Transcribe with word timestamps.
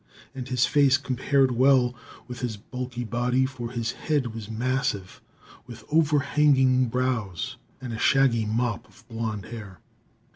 And 0.33 0.47
his 0.49 0.65
face 0.65 0.97
compared 0.97 1.51
well 1.51 1.93
with 2.27 2.39
his 2.39 2.57
bulky 2.57 3.03
body, 3.03 3.45
for 3.45 3.69
his 3.69 3.91
head 3.91 4.33
was 4.33 4.49
massive, 4.49 5.21
with 5.67 5.83
overhanging 5.91 6.87
brows 6.87 7.57
and 7.79 7.93
a 7.93 7.99
shaggy 7.99 8.45
mop 8.47 8.87
of 8.89 9.07
blond 9.07 9.45
hair. 9.45 9.79